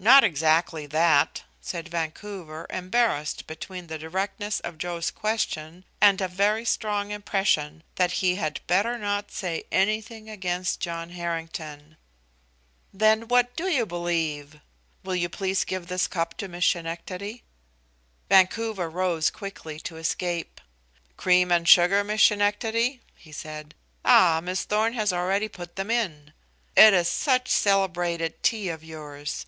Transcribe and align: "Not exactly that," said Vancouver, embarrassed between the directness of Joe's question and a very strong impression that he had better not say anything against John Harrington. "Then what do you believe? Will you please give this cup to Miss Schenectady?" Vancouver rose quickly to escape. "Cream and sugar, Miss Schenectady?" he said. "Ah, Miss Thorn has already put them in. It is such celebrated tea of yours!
"Not 0.00 0.22
exactly 0.22 0.86
that," 0.86 1.42
said 1.60 1.88
Vancouver, 1.88 2.68
embarrassed 2.70 3.48
between 3.48 3.88
the 3.88 3.98
directness 3.98 4.60
of 4.60 4.78
Joe's 4.78 5.10
question 5.10 5.84
and 6.00 6.20
a 6.20 6.28
very 6.28 6.64
strong 6.64 7.10
impression 7.10 7.82
that 7.96 8.12
he 8.22 8.36
had 8.36 8.60
better 8.68 8.96
not 8.96 9.32
say 9.32 9.64
anything 9.72 10.30
against 10.30 10.78
John 10.78 11.10
Harrington. 11.10 11.96
"Then 12.94 13.26
what 13.26 13.56
do 13.56 13.64
you 13.66 13.84
believe? 13.84 14.60
Will 15.02 15.16
you 15.16 15.28
please 15.28 15.64
give 15.64 15.88
this 15.88 16.06
cup 16.06 16.36
to 16.36 16.46
Miss 16.46 16.64
Schenectady?" 16.64 17.42
Vancouver 18.28 18.88
rose 18.88 19.28
quickly 19.32 19.80
to 19.80 19.96
escape. 19.96 20.60
"Cream 21.16 21.50
and 21.50 21.68
sugar, 21.68 22.04
Miss 22.04 22.22
Schenectady?" 22.22 23.00
he 23.16 23.32
said. 23.32 23.74
"Ah, 24.04 24.40
Miss 24.40 24.62
Thorn 24.62 24.92
has 24.92 25.12
already 25.12 25.48
put 25.48 25.74
them 25.74 25.90
in. 25.90 26.32
It 26.76 26.94
is 26.94 27.08
such 27.08 27.48
celebrated 27.48 28.40
tea 28.44 28.68
of 28.68 28.84
yours! 28.84 29.44